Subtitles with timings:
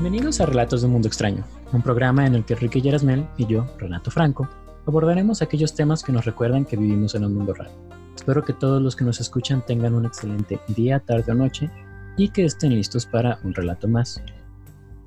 [0.00, 3.46] Bienvenidos a Relatos de un Mundo Extraño, un programa en el que Enrique Yerasmel y
[3.46, 4.48] yo, Renato Franco,
[4.86, 7.72] abordaremos aquellos temas que nos recuerdan que vivimos en un mundo raro.
[8.14, 11.68] Espero que todos los que nos escuchan tengan un excelente día, tarde o noche
[12.16, 14.22] y que estén listos para un relato más.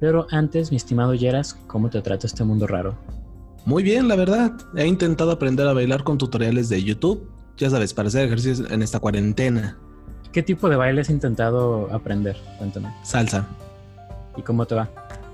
[0.02, 2.98] Pero antes, mi estimado Yeras, ¿cómo te trata este mundo raro?
[3.64, 4.52] Muy bien, la verdad.
[4.76, 8.82] He intentado aprender a bailar con tutoriales de YouTube, ya sabes, para hacer ejercicios en
[8.82, 9.78] esta cuarentena.
[10.34, 12.36] ¿Qué tipo de baile has intentado aprender?
[12.58, 12.94] Cuéntame.
[13.04, 13.48] Salsa.
[14.38, 14.90] ¿Y cómo te va?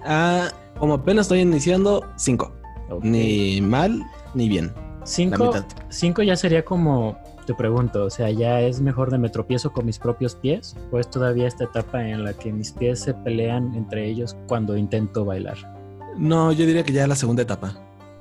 [0.05, 2.53] Ah, como apenas estoy iniciando, cinco.
[3.01, 4.73] Ni mal ni bien.
[5.03, 5.65] Cinco, la mitad.
[5.89, 9.85] cinco ya sería como, te pregunto, o sea, ¿ya es mejor de me tropiezo con
[9.85, 10.75] mis propios pies?
[10.91, 14.75] ¿O es todavía esta etapa en la que mis pies se pelean entre ellos cuando
[14.75, 15.57] intento bailar?
[16.17, 17.73] No, yo diría que ya es la segunda etapa.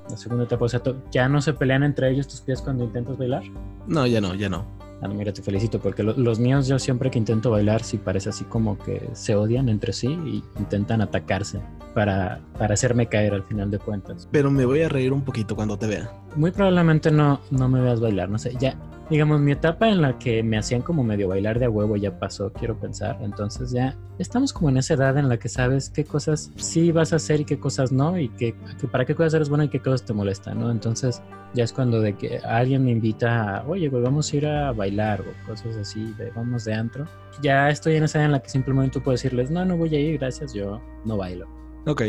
[0.09, 0.81] La segunda etapa, o sea,
[1.11, 3.43] ¿ya no se pelean entre ellos tus pies cuando intentas bailar?
[3.87, 4.76] No, ya no, ya no.
[5.01, 8.29] Ah, mira, te felicito, porque lo- los míos yo siempre que intento bailar sí parece
[8.29, 11.59] así como que se odian entre sí y intentan atacarse
[11.93, 14.27] para, para hacerme caer al final de cuentas.
[14.31, 16.11] Pero me voy a reír un poquito cuando te vea.
[16.35, 18.75] Muy probablemente no, no me veas bailar, no sé, ya,
[19.09, 22.19] digamos, mi etapa en la que me hacían como medio bailar de a huevo ya
[22.19, 26.03] pasó, quiero pensar, entonces ya estamos como en esa edad en la que sabes qué
[26.03, 29.35] cosas sí vas a hacer y qué cosas no, y que, que para qué cosas
[29.35, 30.71] eres bueno y qué cosas te molestan, ¿no?
[30.71, 31.21] Entonces
[31.53, 34.71] ya es cuando de que alguien me invita a, oye, pues vamos a ir a
[34.73, 37.05] bailar o cosas así, de, vamos de antro.
[37.41, 39.95] Ya estoy en esa edad en la que simplemente tú puedes decirles, no, no voy
[39.95, 41.47] a ir, gracias, yo no bailo.
[41.85, 42.01] Ok.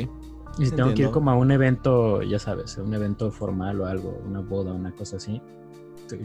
[0.58, 1.12] Y si tengo que ir Entiendo.
[1.12, 5.18] como a un evento, ya sabes, un evento formal o algo, una boda, una cosa
[5.18, 5.40] así,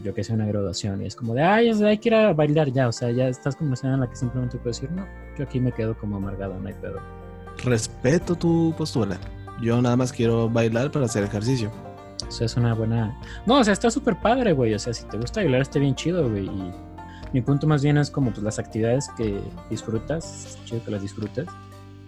[0.04, 2.16] yo que sé, una graduación, y es como de, ay, o sea, hay que ir
[2.16, 5.06] a bailar ya, o sea, ya estás como en la que simplemente puedes decir, no,
[5.38, 7.00] yo aquí me quedo como amargado, no hay pedo.
[7.64, 9.18] Respeto tu postura.
[9.62, 11.72] Yo nada más quiero bailar para hacer ejercicio.
[12.28, 13.20] O sea, es una buena...
[13.46, 15.96] No, o sea, está súper padre, güey, o sea, si te gusta bailar, está bien
[15.96, 16.74] chido, güey, y
[17.34, 21.02] mi punto más bien es como pues las actividades que disfrutas, es chido que las
[21.02, 21.48] disfrutes,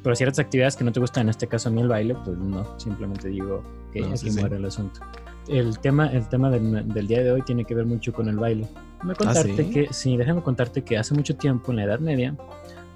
[0.03, 2.37] pero ciertas actividades que no te gustan, en este caso a mí el baile, pues
[2.37, 4.39] no, simplemente digo que No, aquí sí, sí.
[4.39, 4.99] muere el asunto.
[5.47, 8.37] El tema, el tema del, del día de hoy tiene que ver mucho con el
[8.37, 8.67] baile.
[8.95, 9.69] Déjame contarte ¿sí?
[9.69, 12.35] que, sí, déjame contarte que hace mucho tiempo, en la Edad Media,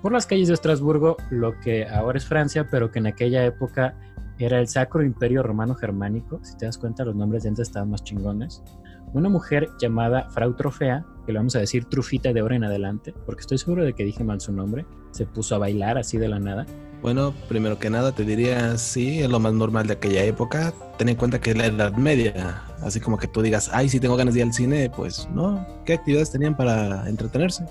[0.01, 3.95] por las calles de Estrasburgo, lo que ahora es Francia, pero que en aquella época
[4.39, 7.91] era el Sacro Imperio Romano Germánico, si te das cuenta los nombres de antes estaban
[7.91, 8.63] más chingones,
[9.13, 13.13] una mujer llamada Frau Trofea, que le vamos a decir Trufita de ahora en adelante,
[13.25, 16.29] porque estoy seguro de que dije mal su nombre, se puso a bailar así de
[16.29, 16.65] la nada.
[17.01, 20.73] Bueno, primero que nada te diría, sí, es lo más normal de aquella época.
[20.97, 22.61] Ten en cuenta que es la Edad Media.
[22.81, 25.65] Así como que tú digas, ay, si tengo ganas de ir al cine, pues no.
[25.85, 27.65] ¿Qué actividades tenían para entretenerse?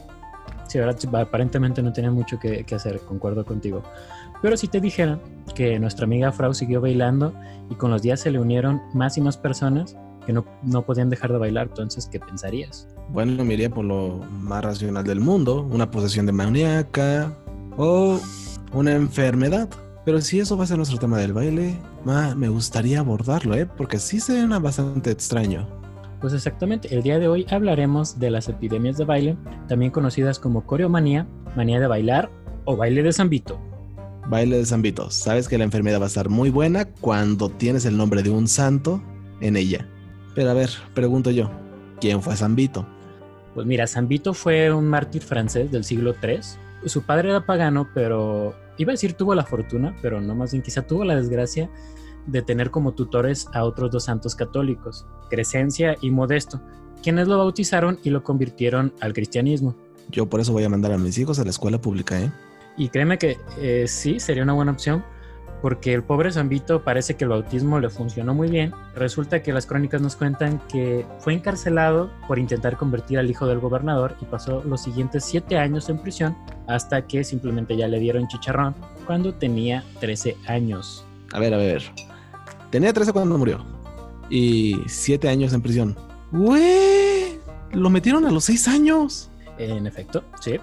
[0.67, 3.83] Sí, ahora aparentemente no tenía mucho que, que hacer, concuerdo contigo.
[4.41, 5.19] Pero si te dijera
[5.55, 7.35] que nuestra amiga Frau siguió bailando
[7.71, 9.97] y con los días se le unieron más y más personas
[10.27, 12.87] que no, no podían dejar de bailar, entonces, ¿qué pensarías?
[13.09, 17.33] Bueno, me iría por lo más racional del mundo, una posesión demoníaca
[17.79, 18.21] o
[18.73, 19.69] una enfermedad.
[20.05, 23.67] Pero si eso va a ser nuestro tema del baile, ma, me gustaría abordarlo, ¿eh?
[23.67, 25.67] Porque sí suena bastante extraño.
[26.21, 29.37] Pues exactamente, el día de hoy hablaremos de las epidemias de baile,
[29.69, 32.31] también conocidas como coreomanía, manía de bailar
[32.65, 33.61] o baile de zambito.
[34.29, 35.15] Baile de zambitos.
[35.15, 38.49] Sabes que la enfermedad va a estar muy buena cuando tienes el nombre de un
[38.49, 39.03] santo
[39.41, 39.87] en ella.
[40.35, 41.51] Pero a ver, pregunto yo,
[42.01, 42.87] ¿quién fue Zambito?
[43.55, 46.41] Pues mira, Zambito fue un mártir francés del siglo III.
[46.87, 50.63] Su padre era pagano, pero iba a decir tuvo la fortuna, pero no más bien
[50.63, 51.71] quizá tuvo la desgracia
[52.27, 56.61] de tener como tutores a otros dos santos católicos, Crescencia y Modesto,
[57.03, 59.75] quienes lo bautizaron y lo convirtieron al cristianismo.
[60.11, 62.31] Yo por eso voy a mandar a mis hijos a la escuela pública, ¿eh?
[62.77, 65.05] Y créeme que eh, sí, sería una buena opción,
[65.61, 68.73] porque el pobre Zambito parece que el bautismo le funcionó muy bien.
[68.95, 73.59] Resulta que las crónicas nos cuentan que fue encarcelado por intentar convertir al hijo del
[73.59, 76.37] gobernador y pasó los siguientes siete años en prisión
[76.67, 78.75] hasta que simplemente ya le dieron chicharrón
[79.07, 81.05] cuando tenía 13 años.
[81.33, 81.83] A ver, a ver.
[82.71, 83.65] Tenía 13 cuando murió.
[84.31, 85.97] Y 7 años en prisión.
[86.33, 87.39] ¡Güey!
[87.73, 89.31] Lo metieron a los 6 años.
[89.59, 90.59] En efecto, sí.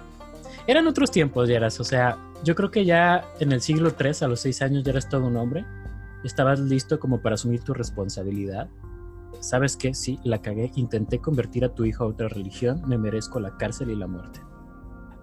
[0.66, 1.78] Eran otros tiempos, Yeras.
[1.80, 4.90] O sea, yo creo que ya en el siglo III, a los 6 años, ya
[4.90, 5.64] eras todo un hombre.
[6.24, 8.68] Estabas listo como para asumir tu responsabilidad.
[9.40, 9.94] ¿Sabes qué?
[9.94, 10.72] Sí, la cagué.
[10.74, 12.82] Intenté convertir a tu hijo a otra religión.
[12.86, 14.40] Me merezco la cárcel y la muerte.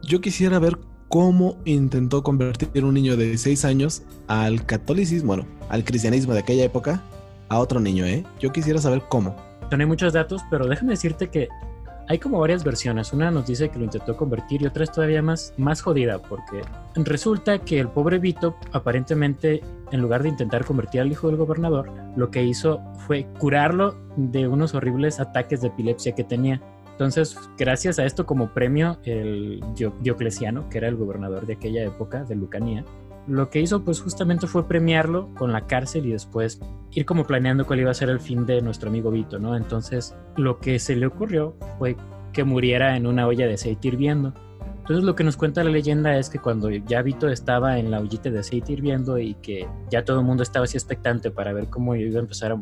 [0.02, 0.78] Yo quisiera ver
[1.10, 6.64] cómo intentó convertir un niño de 6 años al catolicismo, bueno, al cristianismo de aquella
[6.64, 7.04] época,
[7.50, 8.24] a otro niño, ¿eh?
[8.40, 9.36] Yo quisiera saber cómo.
[9.70, 11.50] No hay muchos datos, pero déjame decirte que
[12.08, 13.14] hay como varias versiones.
[13.14, 16.62] Una nos dice que lo intentó convertir y otra es todavía más, más jodida, porque
[16.96, 19.62] resulta que el pobre Vito, aparentemente,
[19.92, 24.48] en lugar de intentar convertir al hijo del gobernador, lo que hizo fue curarlo de
[24.48, 26.62] unos horribles ataques de epilepsia que tenía.
[26.92, 31.84] Entonces, gracias a esto como premio, el Dio- Diocleciano, que era el gobernador de aquella
[31.84, 32.86] época, de Lucanía,
[33.28, 36.60] lo que hizo pues justamente fue premiarlo con la cárcel y después
[36.92, 39.56] ir como planeando cuál iba a ser el fin de nuestro amigo Vito, ¿no?
[39.56, 41.96] Entonces lo que se le ocurrió fue
[42.34, 44.34] que muriera en una olla de aceite hirviendo.
[44.80, 48.02] Entonces lo que nos cuenta la leyenda es que cuando ya Vito estaba en la
[48.02, 51.70] ollita de aceite hirviendo y que ya todo el mundo estaba así expectante para ver
[51.70, 52.60] cómo iba a empezar a,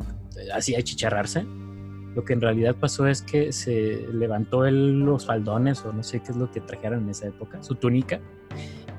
[0.54, 1.44] así a chicharrarse,
[2.14, 6.20] lo que en realidad pasó es que se levantó él los faldones o no sé
[6.20, 8.20] qué es lo que trajeron en esa época, su túnica,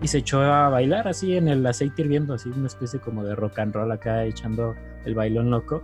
[0.03, 3.35] y se echó a bailar así en el aceite hirviendo, así una especie como de
[3.35, 5.81] rock and roll acá echando el bailón loco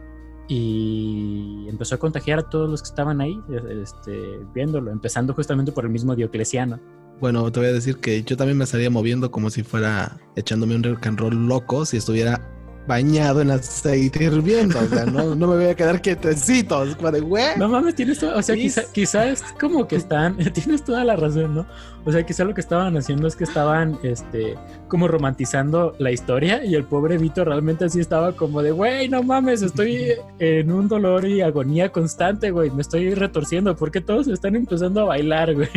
[0.49, 3.39] y empezó a contagiar a todos los que estaban ahí
[3.81, 6.79] este, viéndolo, empezando justamente por el mismo Diocleciano.
[7.21, 10.75] Bueno, te voy a decir que yo también me estaría moviendo como si fuera echándome
[10.75, 12.41] un rock and roll loco si estuviera
[12.89, 14.79] bañado en aceite hirviendo.
[14.79, 16.83] O sea, no, no me voy a quedar quietecito.
[16.83, 17.55] Es como de, güey.
[17.55, 18.35] No mames, tienes todo.
[18.35, 20.35] O sea, quizá, quizá, es como que están.
[20.53, 21.67] Tienes toda la razón, ¿no?
[22.03, 24.55] O sea, quizá lo que estaban haciendo es que estaban, este,
[24.87, 29.21] como romantizando la historia y el pobre Vito realmente así estaba como de, güey, no
[29.21, 32.71] mames, estoy en un dolor y agonía constante, güey.
[32.71, 35.69] Me estoy retorciendo porque todos están empezando a bailar, güey.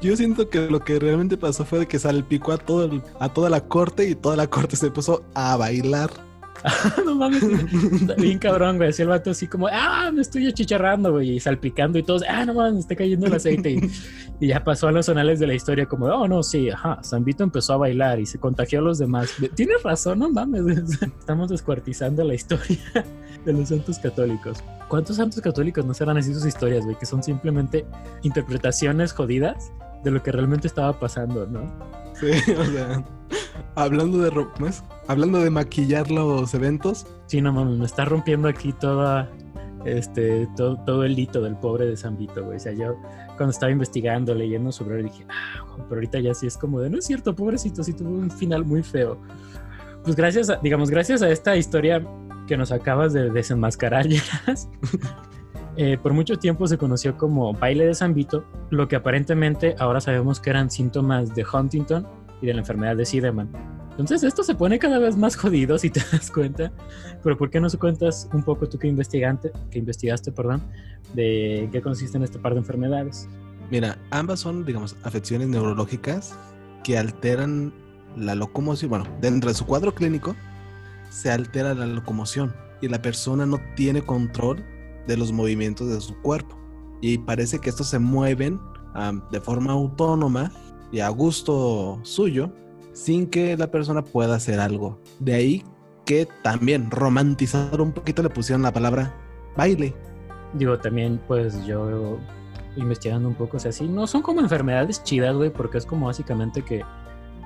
[0.00, 3.50] Yo siento que lo que realmente pasó fue de que salpicó a, todo a toda
[3.50, 6.10] la corte y toda la corte se puso a bailar.
[7.04, 7.42] no mames,
[8.16, 8.90] bien cabrón, güey.
[8.90, 12.44] Así el vato así como, ah, me estoy achicharrando, güey, y salpicando y todos, ah,
[12.44, 13.76] no mames, me está cayendo el aceite.
[14.38, 17.24] Y, ya pasó a los sonales de la historia como, oh, no, sí, ajá, San
[17.24, 19.32] Vito empezó a bailar y se contagió a los demás.
[19.54, 20.62] Tienes razón, no mames,
[21.18, 22.76] estamos descuartizando la historia
[23.46, 24.62] de los santos católicos.
[24.88, 26.98] ¿Cuántos santos católicos no serán así sus historias, güey?
[26.98, 27.86] Que son simplemente
[28.24, 29.72] interpretaciones jodidas
[30.04, 31.72] de lo que realmente estaba pasando, ¿no?
[32.14, 33.04] Sí, o sea,
[33.74, 34.32] hablando de
[35.08, 37.06] hablando de maquillar los eventos.
[37.26, 39.30] Sí, no mames, me está rompiendo aquí toda
[39.84, 42.56] este todo, todo el hito del pobre de San Vito, güey.
[42.56, 42.96] O sea, yo
[43.36, 46.90] cuando estaba investigando, leyendo sobre él, dije, ah, pero ahorita ya sí es como de,
[46.90, 49.18] no es cierto, pobrecito, sí tuvo un final muy feo.
[50.02, 52.02] Pues gracias, a, digamos, gracias a esta historia
[52.46, 54.06] que nos acabas de desenmascarar,
[55.76, 60.00] eh, por mucho tiempo se conoció como baile de San Vito, lo que aparentemente ahora
[60.00, 62.06] sabemos que eran síntomas de Huntington
[62.40, 63.50] y de la enfermedad de Sideman.
[63.90, 66.72] Entonces esto se pone cada vez más jodido si te das cuenta.
[67.22, 70.62] Pero ¿por qué no se cuentas un poco tú que, investigante, que investigaste perdón,
[71.14, 73.28] de qué consisten este par de enfermedades?
[73.70, 76.38] Mira, ambas son, digamos, afecciones neurológicas
[76.84, 77.72] que alteran
[78.16, 78.90] la locomoción.
[78.90, 80.36] Bueno, dentro de su cuadro clínico
[81.10, 84.64] se altera la locomoción y la persona no tiene control
[85.06, 86.56] de los movimientos de su cuerpo.
[87.00, 88.60] Y parece que estos se mueven
[89.30, 90.50] de forma autónoma
[90.90, 92.50] y a gusto suyo
[92.92, 94.98] sin que la persona pueda hacer algo.
[95.20, 95.64] De ahí
[96.06, 99.14] que también romantizar un poquito le pusieron la palabra
[99.56, 99.94] baile.
[100.54, 102.18] Digo, también pues yo
[102.76, 106.06] investigando un poco, o sea, sí, no son como enfermedades chidas, güey, porque es como
[106.06, 106.82] básicamente que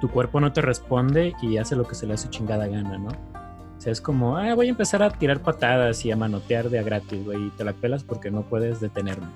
[0.00, 3.10] tu cuerpo no te responde y hace lo que se le hace chingada gana, ¿no?
[3.80, 6.78] O sea, es como, ah, voy a empezar a tirar patadas y a manotear de
[6.78, 9.26] a gratis, güey, y te la pelas porque no puedes detenerme.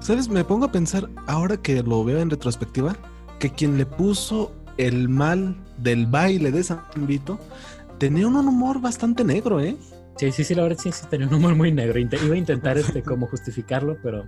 [0.00, 0.28] ¿Sabes?
[0.28, 2.96] Me pongo a pensar, ahora que lo veo en retrospectiva,
[3.38, 7.38] que quien le puso el mal del baile de San Vito
[7.98, 9.76] tenía un humor bastante negro, ¿eh?
[10.16, 12.00] Sí, sí, sí, la verdad sí, sí tenía un humor muy negro.
[12.00, 14.24] iba a intentar este como justificarlo, pero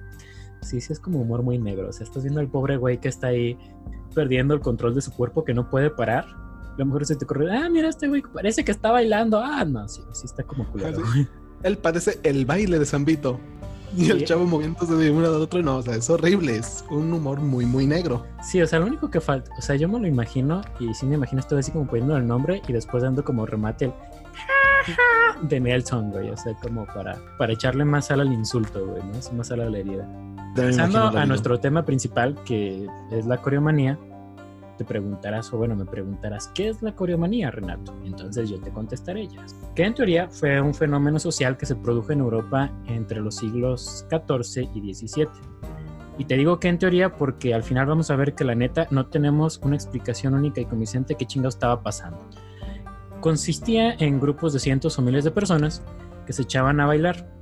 [0.61, 1.89] sí, sí es como humor muy negro.
[1.89, 3.59] O sea, estás viendo al pobre güey que está ahí
[4.15, 6.44] perdiendo el control de su cuerpo, que no puede parar
[6.75, 9.39] a lo mejor se te ocurre, ah, mira, este güey parece que está bailando.
[9.39, 11.03] Ah, no, sí, sí está como culero.
[11.63, 13.41] Él parece el baile de Zambito.
[13.97, 17.13] Y el chavo moviéndose de uno a otro, no, o sea, es horrible, es un
[17.13, 18.27] humor muy, muy negro.
[18.43, 21.07] Sí, o sea, lo único que falta, o sea, yo me lo imagino, y sí
[21.07, 25.61] me imagino esto así como poniendo el nombre y después dando como remate el de
[25.61, 29.37] Nelson, güey, o sea, como para, para echarle más sal al insulto, güey, ¿no?
[29.37, 30.09] más sal a la herida.
[30.57, 33.99] Pasando a nuestro tema principal, que es la coreomanía,
[34.77, 37.95] te preguntarás, o bueno, me preguntarás, ¿qué es la coreomanía, Renato?
[38.05, 39.57] Entonces yo te contestaré ellas.
[39.75, 44.07] Que en teoría fue un fenómeno social que se produjo en Europa entre los siglos
[44.11, 45.29] XIV y XVII.
[46.19, 48.87] Y te digo que en teoría porque al final vamos a ver que la neta
[48.91, 52.21] no tenemos una explicación única y convincente qué chingado estaba pasando.
[53.21, 55.83] Consistía en grupos de cientos o miles de personas
[56.27, 57.34] que se echaban a bailar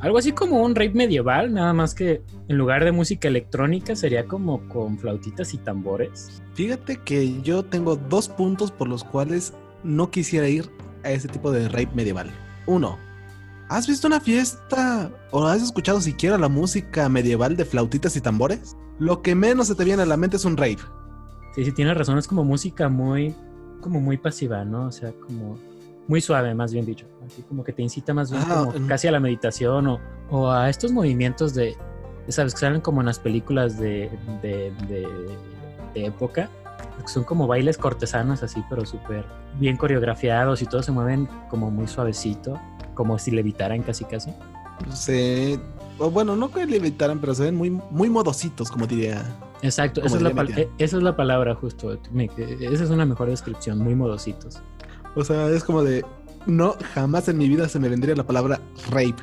[0.00, 4.26] algo así como un rave medieval, nada más que en lugar de música electrónica sería
[4.26, 6.42] como con flautitas y tambores.
[6.54, 9.52] Fíjate que yo tengo dos puntos por los cuales
[9.84, 10.70] no quisiera ir
[11.04, 12.30] a ese tipo de rave medieval.
[12.66, 12.98] Uno,
[13.68, 18.76] ¿has visto una fiesta o has escuchado siquiera la música medieval de flautitas y tambores?
[18.98, 20.78] Lo que menos se te viene a la mente es un rave.
[21.54, 23.34] Sí, sí, tienes razón, es como música muy,
[23.80, 24.86] como muy pasiva, ¿no?
[24.86, 25.58] O sea, como
[26.08, 27.06] muy suave, más bien dicho.
[27.24, 30.68] Así como que te incita más bien ah, casi a la meditación o, o, a
[30.68, 31.76] estos movimientos de,
[32.28, 32.54] ¿sabes?
[32.54, 34.10] Que salen como en las películas de,
[34.42, 36.48] de, de, época,
[37.06, 39.24] son como bailes cortesanos así, pero súper
[39.58, 42.58] bien coreografiados y todos se mueven como muy suavecito,
[42.94, 44.32] como si levitaran casi casi.
[44.92, 45.60] Sí,
[45.98, 49.22] o bueno, no que levitaran, pero se ven muy, muy modositos, como diría.
[49.62, 51.92] Exacto, Como esa es, la e- esa es la palabra justo.
[51.92, 54.62] Esa es una mejor descripción, muy modositos.
[55.14, 56.04] O sea, es como de.
[56.46, 59.16] No, jamás en mi vida se me vendría la palabra rape.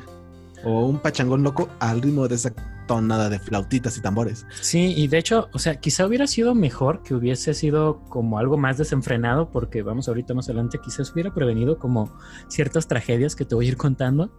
[0.64, 2.52] O un pachangón loco al ritmo de esa
[2.86, 4.46] tonada de flautitas y tambores.
[4.60, 8.56] Sí, y de hecho, o sea, quizá hubiera sido mejor que hubiese sido como algo
[8.56, 12.12] más desenfrenado, porque vamos ahorita más adelante, quizás hubiera prevenido como
[12.48, 14.32] ciertas tragedias que te voy a ir contando.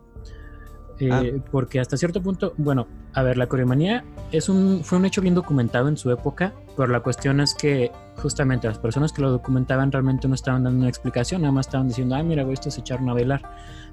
[1.00, 1.24] Eh, Ah.
[1.52, 5.36] Porque hasta cierto punto, bueno, a ver, la coreomanía es un, fue un hecho bien
[5.36, 9.92] documentado en su época, pero la cuestión es que justamente las personas que lo documentaban
[9.92, 13.10] realmente no estaban dando una explicación, nada más estaban diciendo, ah, mira, estos se echaron
[13.10, 13.42] a bailar.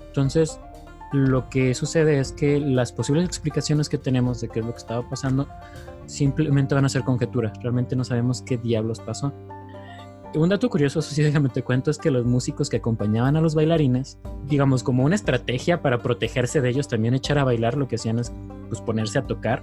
[0.07, 0.59] Entonces,
[1.13, 4.79] lo que sucede es que las posibles explicaciones que tenemos de qué es lo que
[4.79, 5.49] estaba pasando
[6.07, 7.57] simplemente van a ser conjeturas.
[7.63, 9.33] Realmente no sabemos qué diablos pasó.
[10.35, 13.41] Un dato curioso, eso sí, déjame te cuento, es que los músicos que acompañaban a
[13.41, 17.89] los bailarines, digamos, como una estrategia para protegerse de ellos, también echar a bailar, lo
[17.89, 18.33] que hacían es
[18.69, 19.63] pues, ponerse a tocar.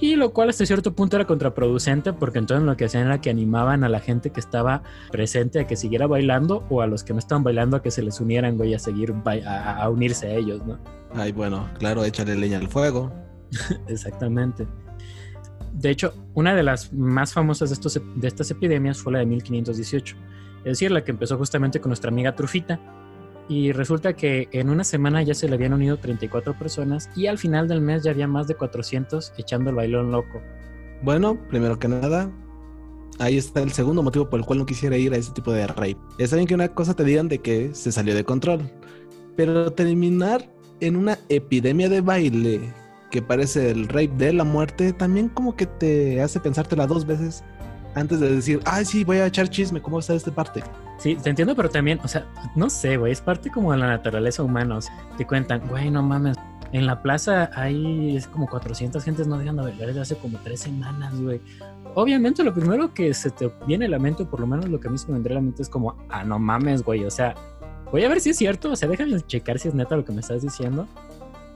[0.00, 3.30] Y lo cual hasta cierto punto era contraproducente, porque entonces lo que hacían era que
[3.30, 7.12] animaban a la gente que estaba presente a que siguiera bailando, o a los que
[7.12, 9.14] no estaban bailando a que se les unieran, güey, a seguir,
[9.46, 10.78] a, a unirse a ellos, ¿no?
[11.14, 13.12] Ay, bueno, claro, échale leña al fuego.
[13.86, 14.66] Exactamente.
[15.82, 20.16] De hecho, una de las más famosas de, estas epidemias fue la de 1518,
[20.58, 22.78] es decir, la que empezó justamente con nuestra amiga Trufita.
[23.48, 27.36] Y resulta que en una semana ya se le habían unido 34 personas y al
[27.36, 30.40] final del mes ya había más de 400 echando el bailón loco.
[31.02, 32.30] Bueno, primero que nada,
[33.18, 35.66] ahí está el segundo motivo por el cual no quisiera ir a ese tipo de
[35.66, 35.98] rape.
[36.18, 38.60] Está bien que una cosa te digan de que se salió de control,
[39.34, 40.48] pero terminar
[40.78, 42.72] en una epidemia de baile
[43.12, 47.44] que parece el rape de la muerte, también como que te hace pensártela dos veces
[47.94, 50.64] antes de decir, ay, sí, voy a echar chisme, ¿cómo está esta parte?
[50.96, 52.26] Sí, te entiendo, pero también, o sea,
[52.56, 54.78] no sé, güey, es parte como de la naturaleza humana.
[54.78, 56.38] O sea, te cuentan, güey, no mames,
[56.72, 60.60] en la plaza hay es como 400 gentes no dejan de desde hace como tres
[60.60, 61.38] semanas, güey.
[61.94, 64.80] Obviamente, lo primero que se te viene a la mente, o por lo menos lo
[64.80, 67.04] que a mí se me vendría a la mente, es como, ah, no mames, güey,
[67.04, 67.34] o sea,
[67.90, 70.12] voy a ver si es cierto, o sea, déjame checar si es neta lo que
[70.12, 70.88] me estás diciendo.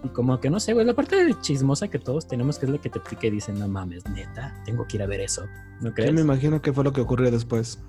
[0.06, 2.72] Y como que no sé, güey, la parte de chismosa que todos tenemos, que es
[2.72, 5.46] la que te pique y dicen, no mames, neta, tengo que ir a ver eso.
[5.80, 6.10] ¿No crees?
[6.10, 7.82] Yo me imagino que fue lo que ocurrió después.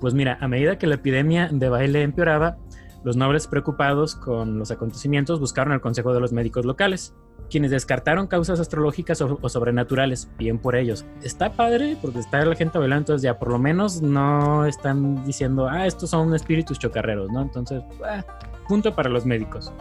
[0.00, 2.58] Pues mira, a medida que la epidemia de baile empeoraba,
[3.02, 7.12] los nobles preocupados con los acontecimientos buscaron el consejo de los médicos locales,
[7.50, 11.04] quienes descartaron causas astrológicas o, o sobrenaturales, bien por ellos.
[11.22, 15.68] Está padre porque está la gente bailando, entonces ya por lo menos no están diciendo,
[15.68, 17.42] ah, estos son espíritus chocarreros, ¿no?
[17.42, 18.24] Entonces, ah,
[18.68, 19.72] punto para los médicos.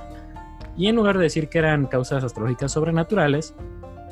[0.81, 3.53] Y en lugar de decir que eran causas astrológicas sobrenaturales,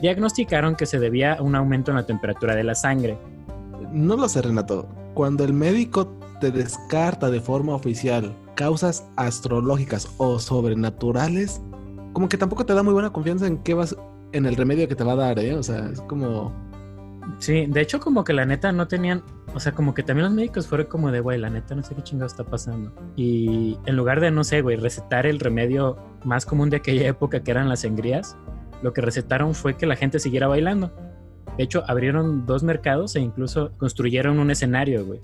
[0.04, 3.18] diagnosticaron que se debía a un aumento en la temperatura de la sangre,
[3.92, 4.88] No lo sé, Renato.
[5.16, 11.60] Cuando el médico te descarta de forma oficial causas astrológicas o sobrenaturales,
[12.14, 13.96] como que tampoco te da muy buena confianza en qué vas,
[14.32, 15.56] en el remedio que te va a dar, ¿eh?
[15.56, 16.54] O sea, es como,
[17.38, 20.34] Sí, de hecho como que la neta no tenían, o sea, como que también los
[20.34, 22.92] médicos fueron como de, güey, la neta no sé qué chingado está pasando.
[23.16, 27.42] Y en lugar de, no sé, güey, recetar el remedio más común de aquella época
[27.42, 28.36] que eran las sangrías,
[28.82, 30.92] lo que recetaron fue que la gente siguiera bailando.
[31.58, 35.20] De hecho, abrieron dos mercados e incluso construyeron un escenario, güey.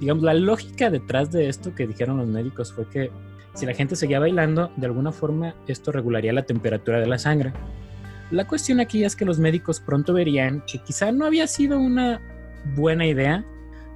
[0.00, 3.10] Digamos, la lógica detrás de esto que dijeron los médicos fue que
[3.54, 7.52] si la gente seguía bailando, de alguna forma esto regularía la temperatura de la sangre.
[8.30, 12.20] La cuestión aquí es que los médicos pronto verían que quizá no había sido una
[12.74, 13.44] buena idea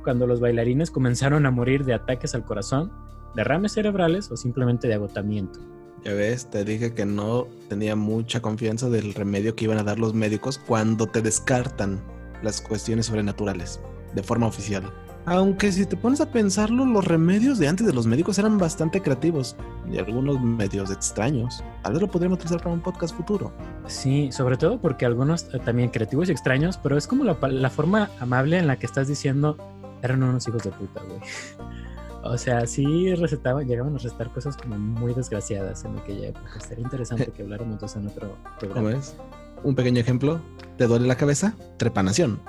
[0.04, 2.92] cuando los bailarines comenzaron a morir de ataques al corazón,
[3.34, 5.58] derrames cerebrales o simplemente de agotamiento.
[6.04, 9.98] ya ves, te dije que no tenía mucha confianza del remedio que iban a dar
[9.98, 12.00] los médicos cuando te descartan
[12.42, 13.80] las cuestiones sobrenaturales
[14.14, 14.92] de forma oficial.
[15.26, 19.02] Aunque si te pones a pensarlo, los remedios de antes de los médicos eran bastante
[19.02, 19.54] creativos
[19.90, 21.62] y algunos medios extraños.
[21.82, 23.52] Tal vez lo podríamos utilizar para un podcast futuro.
[23.86, 27.70] Sí, sobre todo porque algunos eh, también creativos y extraños, pero es como la, la
[27.70, 29.56] forma amable en la que estás diciendo
[30.02, 31.20] eran unos hijos de puta, güey.
[32.22, 36.60] O sea, sí recetaban, llegaban a recetar cosas como muy desgraciadas en aquella época.
[36.60, 38.90] Sería interesante que habláramos de eso en otro programa.
[38.90, 39.16] ¿Cómo es?
[39.64, 40.40] Un pequeño ejemplo.
[40.76, 41.54] ¿Te duele la cabeza?
[41.78, 42.40] Trepanación.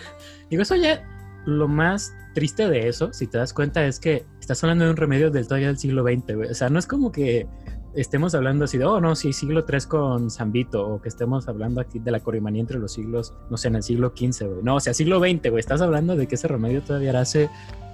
[0.50, 1.06] Digo, eso ya,
[1.46, 4.96] lo más triste de eso, si te das cuenta, es que estás hablando de un
[4.96, 6.50] remedio del todavía del siglo XX.
[6.50, 7.46] O sea, no es como que
[7.94, 11.80] estemos hablando así de, oh, no, sí, siglo III con Zambito, o que estemos hablando
[11.80, 14.62] aquí de la corimanía entre los siglos, no sé, en el siglo XV, güey.
[14.62, 15.60] No, o sea, siglo XX, güey.
[15.60, 17.50] Estás hablando de que ese remedio todavía era hace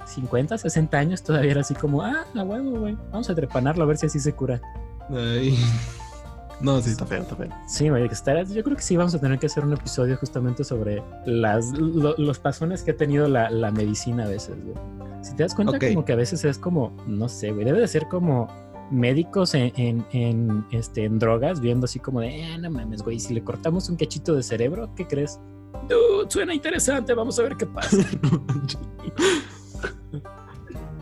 [0.06, 2.96] 50, 60 años, todavía era así como, ah, a huevo, güey.
[3.10, 4.60] Vamos a trepanarlo a ver si así se cura.
[5.10, 5.56] Ay.
[6.60, 7.48] No, sí, está feo, está feo.
[7.68, 10.16] Sí, güey, que estará- yo creo que sí vamos a tener que hacer un episodio
[10.16, 14.74] justamente sobre las, lo- los pasones que ha tenido la, la medicina a veces, güey.
[15.22, 17.88] Si te das cuenta, como que a veces es como, no sé, güey, debe de
[17.88, 18.48] ser como
[18.90, 23.18] médicos en, en, en, este, en drogas, viendo así como de, eh, no mames, güey,
[23.20, 25.38] si le cortamos un cachito de cerebro, ¿qué crees?
[25.88, 27.96] Dude, suena interesante, vamos a ver qué pasa.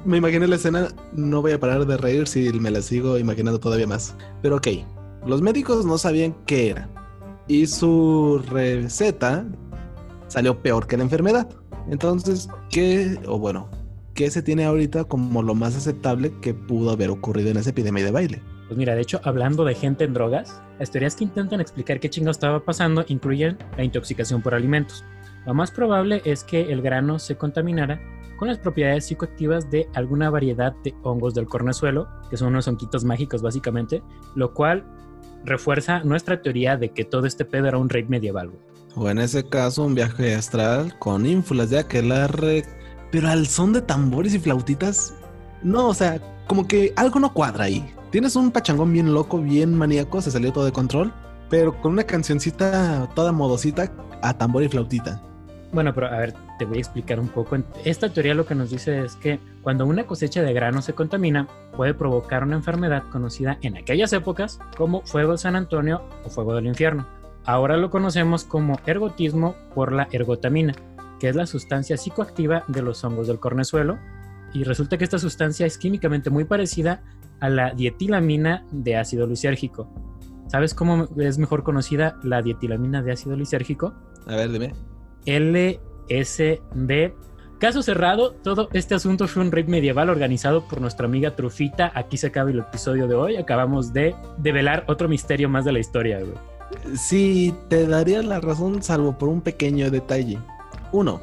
[0.04, 3.58] Me imaginé la escena, no voy a parar de reír si me la sigo imaginando
[3.58, 4.14] todavía más.
[4.42, 4.66] Pero ok,
[5.26, 6.88] los médicos no sabían qué era.
[7.47, 9.45] Y su receta
[10.28, 11.49] salió peor que la enfermedad.
[11.88, 13.69] Entonces, ¿qué, o bueno,
[14.14, 18.04] qué se tiene ahorita como lo más aceptable que pudo haber ocurrido en esa epidemia
[18.04, 18.43] de baile?
[18.66, 22.09] Pues mira, de hecho, hablando de gente en drogas, las teorías que intentan explicar qué
[22.09, 25.04] chingo estaba pasando incluyen la intoxicación por alimentos.
[25.47, 28.00] Lo más probable es que el grano se contaminara
[28.38, 33.04] con las propiedades psicoactivas de alguna variedad de hongos del cornezuelo, que son unos honquitos
[33.04, 34.02] mágicos básicamente,
[34.35, 34.85] lo cual
[35.45, 38.51] refuerza nuestra teoría de que todo este pedo era un rey medieval.
[38.51, 38.61] güey.
[38.97, 42.65] O en ese caso, un viaje astral con ínfulas de aquelarre,
[43.11, 45.15] pero al son de tambores y flautitas.
[45.63, 47.85] No, o sea, como que algo no cuadra ahí.
[48.11, 51.13] Tienes un pachangón bien loco, bien maníaco, se salió todo de control,
[51.51, 55.21] pero con una cancioncita toda modosita a tambor y flautita.
[55.75, 57.59] Bueno, pero a ver, te voy a explicar un poco.
[57.85, 61.49] Esta teoría lo que nos dice es que cuando una cosecha de grano se contamina,
[61.76, 66.54] puede provocar una enfermedad conocida en aquellas épocas como fuego de San Antonio o fuego
[66.54, 67.09] del infierno.
[67.45, 70.75] Ahora lo conocemos como ergotismo por la ergotamina,
[71.19, 73.99] que es la sustancia psicoactiva de los hongos del cornezuelo.
[74.52, 77.02] Y resulta que esta sustancia es químicamente muy parecida
[77.40, 79.88] a la dietilamina de ácido lisérgico.
[80.47, 83.93] ¿Sabes cómo es mejor conocida la dietilamina de ácido lisérgico?
[84.28, 84.73] A ver, dime.
[85.26, 87.12] LSD.
[87.59, 91.93] Caso cerrado, todo este asunto fue un raid medieval organizado por nuestra amiga Trufita.
[91.95, 93.37] Aquí se acaba el episodio de hoy.
[93.37, 96.35] Acabamos de develar otro misterio más de la historia, güey.
[96.97, 100.38] Sí, te daría la razón, salvo por un pequeño detalle.
[100.93, 101.21] Uno,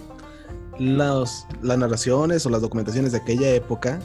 [0.80, 4.00] las narraciones o las documentaciones de aquella época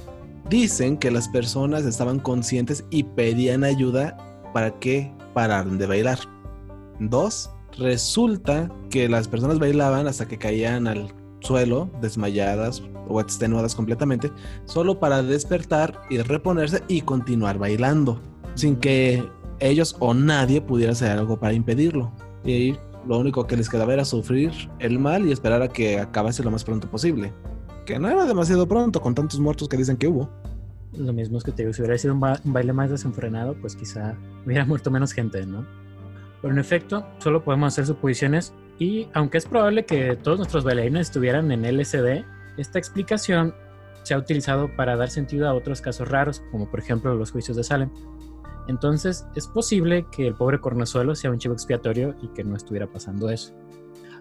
[0.49, 4.17] dicen que las personas estaban conscientes y pedían ayuda
[4.53, 6.19] para que pararan de bailar.
[6.99, 14.33] Dos, resulta que las personas bailaban hasta que caían al suelo, desmayadas o extenuadas completamente,
[14.65, 18.21] solo para despertar y reponerse y continuar bailando,
[18.55, 19.25] sin que
[19.61, 22.13] ellos o nadie pudiera hacer algo para impedirlo.
[22.45, 26.43] Y lo único que les quedaba era sufrir el mal y esperar a que acabase
[26.43, 27.33] lo más pronto posible.
[27.85, 30.29] Que no era demasiado pronto con tantos muertos que dicen que hubo.
[30.93, 33.77] Lo mismo es que te digo, si hubiera sido un, un baile más desenfrenado, pues
[33.77, 35.65] quizá hubiera muerto menos gente, ¿no?
[36.41, 41.09] Pero en efecto, solo podemos hacer suposiciones y aunque es probable que todos nuestros bailarines
[41.09, 42.25] estuvieran en LSD,
[42.57, 43.55] esta explicación
[44.03, 47.57] se ha utilizado para dar sentido a otros casos raros, como por ejemplo los juicios
[47.57, 47.91] de Salem.
[48.69, 52.87] Entonces, es posible que el pobre cornezuelo sea un chivo expiatorio y que no estuviera
[52.87, 53.55] pasando eso.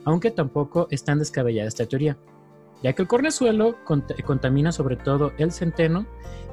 [0.03, 2.17] Aunque tampoco es tan descabellada esta teoría,
[2.83, 6.05] ya que el cornezuelo cont contamina sobre todo el centeno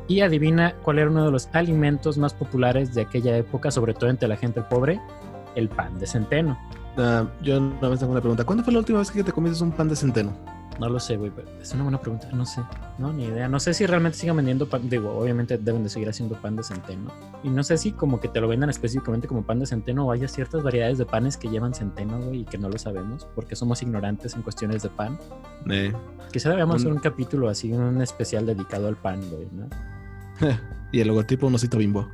[0.09, 4.11] y adivina cuál era uno de los alimentos más populares de aquella época, sobre todo
[4.11, 5.01] entre la gente pobre,
[5.54, 6.58] el pan de centeno.
[6.96, 8.44] Uh, yo nada más tengo una pregunta.
[8.44, 10.32] ¿Cuándo fue la última vez que te comiste un pan de centeno?
[10.78, 12.28] No lo sé, güey, pero es una buena pregunta.
[12.32, 12.62] No sé,
[12.98, 13.48] no, ni idea.
[13.48, 14.88] No sé si realmente sigan vendiendo pan.
[14.88, 17.10] Digo, obviamente deben de seguir haciendo pan de centeno.
[17.42, 20.12] Y no sé si como que te lo vendan específicamente como pan de centeno o
[20.12, 23.54] haya ciertas variedades de panes que llevan centeno, güey, y que no lo sabemos porque
[23.54, 25.18] somos ignorantes en cuestiones de pan.
[25.70, 25.92] Eh.
[26.32, 29.68] Quizá debamos hacer un capítulo así, un especial dedicado al pan, güey, ¿no?
[30.92, 32.08] y el logotipo un osito bimbo.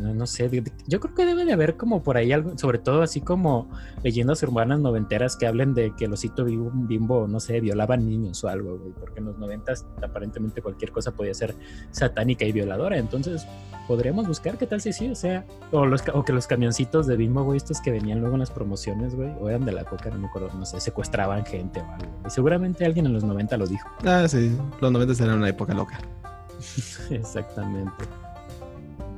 [0.00, 0.50] No, no, sé,
[0.86, 3.68] yo creo que debe de haber como por ahí algo, sobre todo así como
[4.02, 8.48] leyendas urbanas noventeras que hablen de que el osito bimbo, no sé, violaban niños o
[8.48, 11.54] algo, güey, porque en los noventas aparentemente cualquier cosa podía ser
[11.90, 13.46] satánica y violadora, entonces
[13.86, 17.16] podríamos buscar qué tal si sí, o sea, o, los, o que los camioncitos de
[17.16, 20.08] bimbo, güey, estos que venían luego en las promociones, güey, o eran de la coca,
[20.10, 23.56] no me acuerdo, no sé, secuestraban gente o algo, y seguramente alguien en los 90
[23.58, 23.86] lo dijo.
[24.04, 26.00] Ah, sí, los 90 eran una época loca.
[27.10, 28.04] Exactamente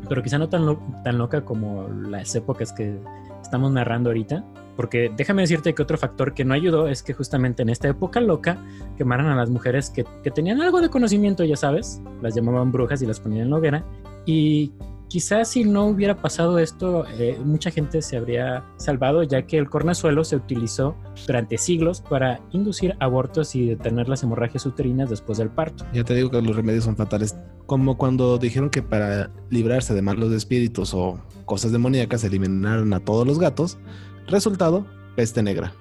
[0.08, 2.98] pero quizá no tan, tan loca como las épocas que
[3.42, 4.44] estamos narrando ahorita.
[4.76, 8.20] Porque déjame decirte que otro factor que no ayudó es que justamente en esta época
[8.20, 8.56] loca
[8.96, 13.02] quemaron a las mujeres que, que tenían algo de conocimiento, ya sabes, las llamaban brujas
[13.02, 13.84] y las ponían en la hoguera.
[14.24, 14.72] Y
[15.12, 19.68] quizás si no hubiera pasado esto, eh, mucha gente se habría salvado, ya que el
[19.68, 20.96] cornezuelo se utilizó
[21.26, 25.84] durante siglos para inducir abortos y detener las hemorragias uterinas después del parto.
[25.92, 30.00] Ya te digo que los remedios son fatales, como cuando dijeron que para librarse de
[30.00, 33.76] malos espíritus o cosas demoníacas eliminaron a todos los gatos.
[34.28, 35.74] Resultado, peste negra.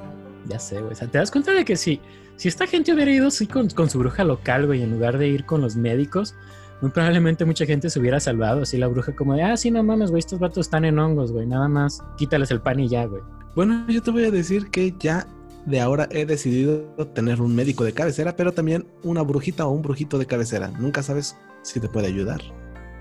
[0.49, 0.91] Ya sé, güey.
[0.91, 2.01] O sea, ¿te das cuenta de que si,
[2.35, 5.29] si esta gente hubiera ido sí, con, con su bruja local, güey, en lugar de
[5.29, 6.35] ir con los médicos,
[6.81, 8.63] muy probablemente mucha gente se hubiera salvado.
[8.63, 11.31] Así la bruja como de, ah, sí, no mames, güey, estos vatos están en hongos,
[11.31, 11.45] güey.
[11.45, 13.21] Nada más quítales el pan y ya, güey.
[13.55, 15.27] Bueno, yo te voy a decir que ya
[15.65, 16.81] de ahora he decidido
[17.13, 20.69] tener un médico de cabecera, pero también una brujita o un brujito de cabecera.
[20.79, 22.41] Nunca sabes si te puede ayudar.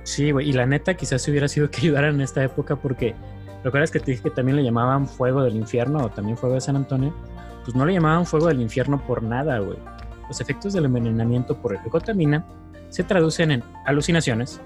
[0.02, 0.50] Sí, güey.
[0.50, 3.14] Y la neta, quizás hubiera sido que ayudaran en esta época porque
[3.64, 6.60] ¿recuerdas que te dije que también le llamaban fuego del infierno o también fuego de
[6.60, 7.14] San Antonio?
[7.64, 9.78] Pues no le llamaban fuego del infierno por nada, güey.
[10.28, 12.46] Los efectos del envenenamiento por glucotamina
[12.90, 14.60] se traducen en alucinaciones,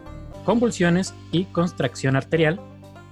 [0.44, 2.60] convulsiones y contracción arterial,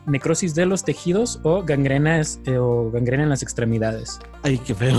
[0.07, 4.18] necrosis de los tejidos o gangrenas eh, o gangrena en las extremidades.
[4.42, 4.98] Ay, qué feo.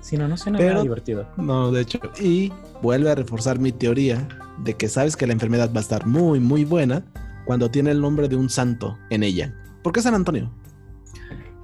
[0.00, 1.26] Si no, no suena nada divertido.
[1.36, 1.98] No, de hecho.
[2.20, 6.06] Y vuelve a reforzar mi teoría de que sabes que la enfermedad va a estar
[6.06, 7.04] muy, muy buena
[7.44, 9.52] cuando tiene el nombre de un santo en ella.
[9.82, 10.52] ¿Por qué San Antonio?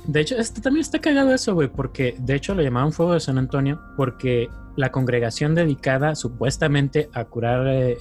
[0.06, 3.20] De hecho, este también está cagado eso, güey, porque de hecho lo llamaban Fuego de
[3.20, 7.98] San Antonio porque la congregación dedicada supuestamente a curar eh,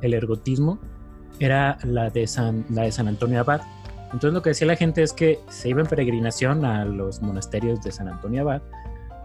[0.00, 0.78] el, ergotismo
[1.38, 3.60] era la de, San, la de San Antonio Abad.
[4.04, 7.82] Entonces lo que decía la gente es que se iba en peregrinación a los monasterios
[7.82, 8.62] de San Antonio Abad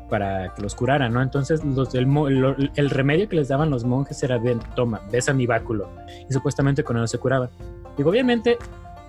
[0.09, 1.21] para que los curaran, ¿no?
[1.21, 5.89] Entonces los, el, remedio que les daban los monjes era, bien, toma, besa mi báculo.
[6.29, 7.49] Y supuestamente con eso se curaban.
[7.95, 8.57] Digo, obviamente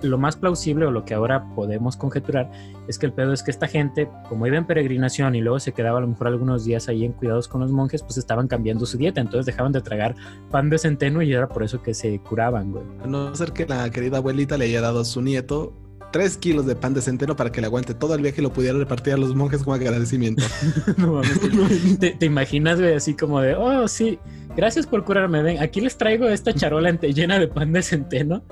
[0.03, 2.51] lo más plausible o lo que ahora podemos conjeturar
[2.88, 5.73] es que el pedo es que esta gente, como iba en peregrinación y luego se
[5.73, 8.87] quedaba a lo mejor algunos días ahí en cuidados con los monjes, pues estaban cambiando
[8.87, 10.15] su dieta, entonces dejaban de tragar
[10.51, 12.85] pan de centeno y era por eso que se curaban, güey.
[13.03, 15.75] A no ser que la querida abuelita le haya dado a su nieto
[16.12, 18.53] tres kilos de pan de centeno para que le aguante todo el viaje y lo
[18.53, 20.45] pudiera repartir a los monjes como agradecimiento.
[20.99, 21.21] no
[21.99, 24.19] ¿Te, te, imaginas, güey, así como de, oh, sí,
[24.55, 28.45] gracias por curarme, ven, aquí les traigo esta charola llena de pan de centeno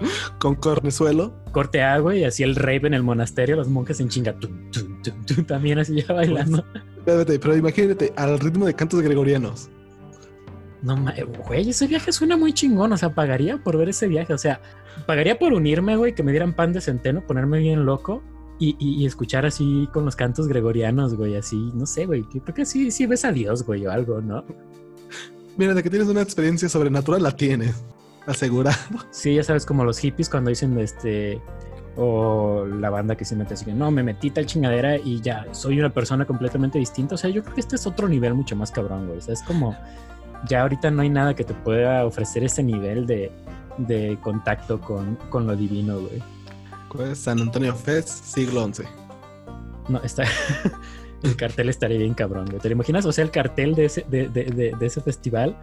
[0.38, 1.34] con cornezuelo.
[1.52, 4.34] Corte agua y así el rave en el monasterio, los monjes en chinga,
[5.46, 6.64] también así ya bailando.
[7.04, 9.70] pero imagínate, al ritmo de cantos gregorianos.
[10.82, 10.96] No,
[11.48, 14.60] güey, ese viaje suena muy chingón, o sea, pagaría por ver ese viaje, o sea,
[15.06, 18.22] pagaría por unirme, güey, que me dieran pan de centeno, ponerme bien loco
[18.60, 22.92] y, escuchar así con los cantos gregorianos, güey, así, no sé, güey, creo que sí,
[22.92, 24.44] sí ves a Dios, güey, o algo, ¿no?
[25.56, 27.74] Mira, de que tienes una experiencia sobrenatural, la tienes
[28.28, 28.76] asegurado.
[29.10, 31.40] Sí, ya sabes, como los hippies cuando dicen este.
[32.00, 35.46] O la banda que se mete así que no, me metí tal chingadera y ya
[35.50, 37.16] soy una persona completamente distinta.
[37.16, 39.18] O sea, yo creo que este es otro nivel mucho más cabrón, güey.
[39.18, 39.76] O sea, es como.
[40.46, 43.32] Ya ahorita no hay nada que te pueda ofrecer ese nivel de,
[43.78, 46.22] de contacto con, con lo divino, güey.
[46.92, 48.84] Pues San Antonio Fest, siglo XI.
[49.88, 50.22] No, está.
[51.24, 52.60] el cartel estaría bien cabrón, güey.
[52.60, 53.04] ¿Te lo imaginas?
[53.06, 55.56] O sea, el cartel de ese, de, de, de ese festival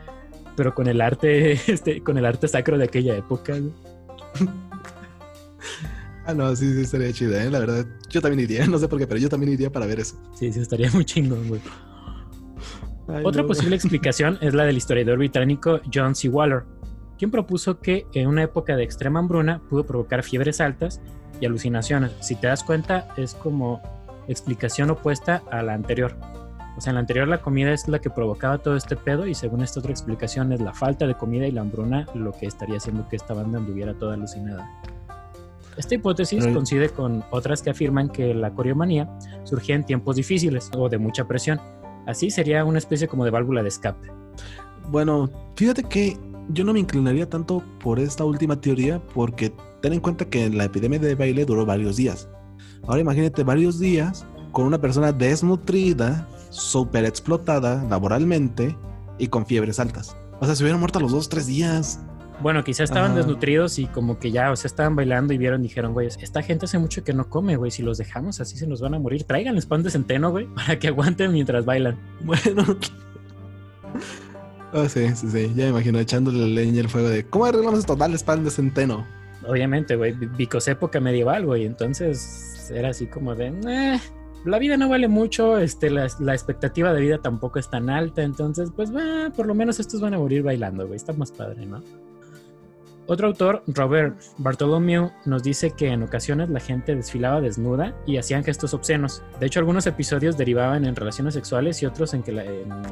[0.56, 3.56] pero con el arte, este, con el arte sacro de aquella época.
[6.26, 7.50] ah, no, sí, sí, estaría chido, ¿eh?
[7.50, 10.00] La verdad, yo también iría, no sé por qué, pero yo también iría para ver
[10.00, 10.15] eso.
[10.38, 11.62] Sí, sí, estaría muy chingón, güey.
[13.24, 16.30] Otra posible explicación es la del historiador británico John C.
[16.30, 16.63] Waller,
[17.18, 21.02] quien propuso que en una época de extrema hambruna pudo provocar fiebres altas
[21.39, 22.12] y alucinaciones.
[22.22, 23.82] Si te das cuenta, es como
[24.28, 26.18] explicación opuesta a la anterior.
[26.78, 29.34] O sea, en la anterior la comida es la que provocaba todo este pedo y
[29.34, 32.78] según esta otra explicación es la falta de comida y la hambruna lo que estaría
[32.78, 34.70] haciendo que esta banda anduviera toda alucinada.
[35.78, 39.10] Esta hipótesis coincide con otras que afirman que la coriomanía
[39.44, 41.60] surgía en tiempos difíciles o de mucha presión.
[42.08, 44.10] Así sería una especie como de válvula de escape.
[44.90, 46.18] Bueno, fíjate que
[46.50, 50.66] yo no me inclinaría tanto por esta última teoría porque ten en cuenta que la
[50.66, 52.30] epidemia de baile duró varios días.
[52.88, 58.78] Ahora imagínate varios días con una persona desnutrida súper explotada laboralmente
[59.18, 60.15] y con fiebres altas.
[60.39, 62.00] O sea, se hubieran muerto a los dos, tres días.
[62.41, 65.94] Bueno, quizás estaban desnutridos y como que ya, o sea, estaban bailando y vieron, dijeron,
[65.94, 68.82] güey, esta gente hace mucho que no come, güey, si los dejamos así se nos
[68.82, 69.24] van a morir.
[69.24, 71.98] Tráiganles pan de centeno, güey, para que aguanten mientras bailan.
[72.22, 72.63] Bueno.
[74.74, 77.96] Ah, sí, sí, sí, ya me imagino echándole leña al fuego de, ¿cómo arreglamos esto?
[77.96, 79.06] Dale pan de centeno.
[79.48, 84.00] Obviamente, güey, Vicos época medieval, güey, entonces era así como de, eh,
[84.45, 88.71] la vida no vale mucho, este, la, expectativa de vida tampoco es tan alta, entonces,
[88.75, 88.91] pues,
[89.36, 91.81] por lo menos estos van a morir bailando, güey, está más padre, ¿no?
[93.08, 98.44] Otro autor, Robert Bartholomew, nos dice que en ocasiones la gente desfilaba desnuda y hacían
[98.44, 99.22] gestos obscenos.
[99.39, 102.24] De hecho, algunos episodios derivaban en relaciones sexuales y otros en,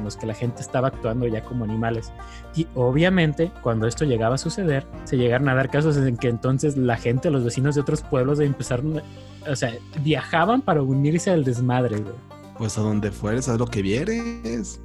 [0.04, 2.12] los que la gente estaba actuando ya como animales.
[2.54, 6.76] Y obviamente, cuando esto llegaba a suceder, se llegaron a dar casos en que entonces
[6.76, 9.02] la gente, los vecinos de otros pueblos, empezaron
[9.50, 12.14] o sea, viajaban para unirse al desmadre, güey.
[12.56, 14.80] Pues a donde fueres, a lo que vieres.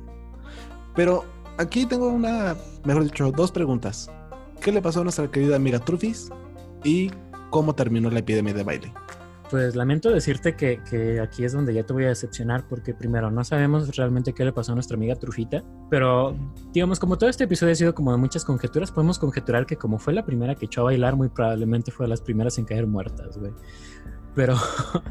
[0.95, 1.23] Pero
[1.57, 4.09] aquí tengo una, mejor dicho, dos preguntas.
[4.61, 6.29] ¿Qué le pasó a nuestra querida amiga Trufis?
[6.83, 7.11] ¿Y
[7.49, 8.93] cómo terminó la epidemia de baile?
[9.49, 13.31] Pues lamento decirte que, que, aquí es donde ya te voy a decepcionar porque primero
[13.31, 16.35] no sabemos realmente qué le pasó a nuestra amiga Trujita, pero
[16.71, 19.97] digamos como todo este episodio ha sido como de muchas conjeturas, podemos conjeturar que como
[19.97, 22.85] fue la primera que echó a bailar, muy probablemente fue de las primeras en caer
[22.85, 23.53] muertas, güey.
[24.35, 24.55] Pero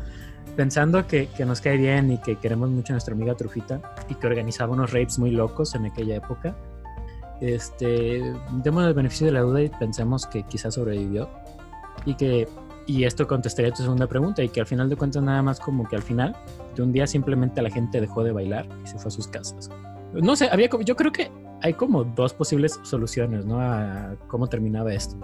[0.57, 4.15] pensando que, que, nos cae bien y que queremos mucho a nuestra amiga Trujita y
[4.15, 6.55] que organizaba unos rapes muy locos en aquella época,
[7.41, 11.29] este, demos el beneficio de la duda y pensemos que quizás sobrevivió
[12.05, 12.49] y que
[12.87, 15.87] y esto contestaría tu segunda pregunta y que al final de cuentas nada más como
[15.87, 16.35] que al final
[16.75, 19.69] de un día simplemente la gente dejó de bailar y se fue a sus casas.
[20.15, 23.61] No sé, había yo creo que hay como dos posibles soluciones, ¿no?
[23.61, 25.17] A cómo terminaba esto.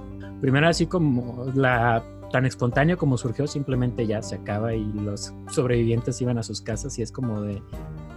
[0.42, 6.20] Primero así como la tan espontáneo como surgió, simplemente ya se acaba y los sobrevivientes
[6.20, 7.62] iban a sus casas y es como de,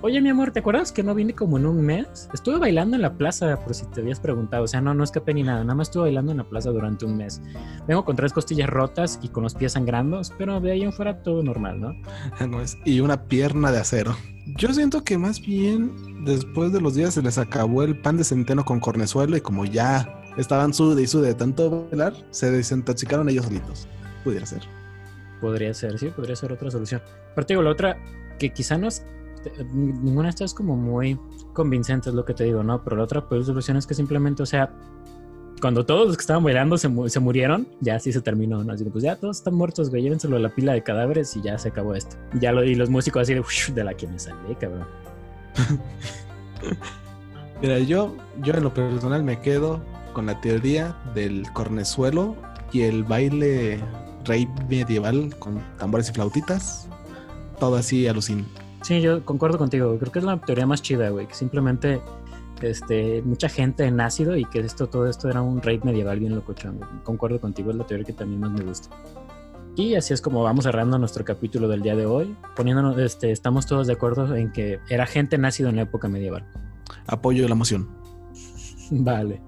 [0.01, 2.27] oye mi amor, ¿te acuerdas que no vine como en un mes?
[2.33, 5.35] Estuve bailando en la plaza, por si te habías preguntado, o sea, no, no escapé
[5.35, 7.43] ni nada, nada más estuve bailando en la plaza durante un mes.
[7.87, 11.21] Vengo con tres costillas rotas y con los pies sangrando, pero de ahí en fuera
[11.21, 11.93] todo normal, ¿no?
[12.85, 14.15] y una pierna de acero.
[14.55, 18.23] Yo siento que más bien después de los días se les acabó el pan de
[18.23, 23.29] centeno con cornezuelo y como ya estaban sude y sude de tanto bailar, se desintoxicaron
[23.29, 23.87] ellos solitos.
[24.27, 24.59] Pudiera ser.
[25.39, 27.01] Podría ser, sí, podría ser otra solución.
[27.33, 27.97] Pero digo, la otra,
[28.37, 29.05] que quizá no es,
[29.71, 31.17] ninguna de estas es como muy
[31.53, 32.83] convincente, es lo que te digo, ¿no?
[32.83, 34.69] Pero la otra pues, solución es que simplemente, o sea,
[35.61, 38.73] cuando todos los que estaban bailando se, se murieron, ya así se terminó, ¿no?
[38.73, 41.41] Así que pues ya todos están muertos, güey, llévenselo a la pila de cadáveres y
[41.41, 42.17] ya se acabó esto.
[42.33, 44.87] Y ya lo, y los músicos así de, de la que me salí, cabrón.
[47.61, 48.13] Mira, yo,
[48.43, 49.79] yo en lo personal me quedo
[50.11, 52.35] con la teoría del cornezuelo
[52.73, 53.79] y el baile
[54.27, 56.87] rey medieval con tambores y flautitas.
[57.59, 58.45] Todo así alucin.
[58.83, 59.97] Sí, yo concuerdo contigo.
[59.97, 61.27] Creo que es la teoría más chida, güey.
[61.27, 62.01] Que simplemente
[62.61, 66.35] este, mucha gente en ácido y que esto, todo esto era un rey medieval bien
[66.35, 66.79] locochón.
[67.03, 68.89] Concuerdo contigo, es la teoría que también más me gusta.
[69.75, 73.67] Y así es como vamos cerrando nuestro capítulo del día de hoy, poniéndonos, este, estamos
[73.67, 76.45] todos de acuerdo en que era gente nacido en la época medieval.
[77.05, 77.87] Apoyo la moción.
[78.91, 79.39] Vale.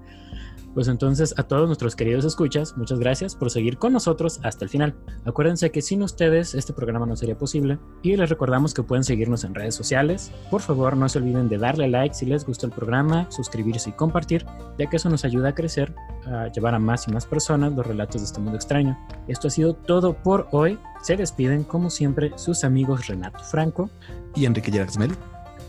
[0.74, 4.68] Pues entonces a todos nuestros queridos escuchas, muchas gracias por seguir con nosotros hasta el
[4.68, 4.94] final.
[5.24, 9.42] Acuérdense que sin ustedes este programa no sería posible y les recordamos que pueden seguirnos
[9.42, 10.30] en redes sociales.
[10.48, 13.94] Por favor no se olviden de darle like si les gustó el programa, suscribirse y
[13.94, 14.46] compartir,
[14.78, 15.92] ya que eso nos ayuda a crecer,
[16.26, 18.96] a llevar a más y más personas los relatos de este mundo extraño.
[19.26, 20.78] Esto ha sido todo por hoy.
[21.02, 23.90] Se despiden como siempre sus amigos Renato Franco
[24.36, 25.10] y Enrique Yeraxmel.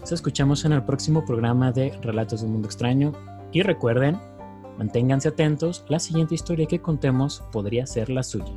[0.02, 3.14] Nos escuchamos en el próximo programa de Relatos del Mundo Extraño
[3.52, 4.18] y recuerden
[4.78, 8.54] Manténganse atentos, la siguiente historia que contemos podría ser la suya.